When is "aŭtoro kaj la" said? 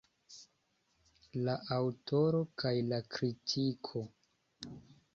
1.77-3.03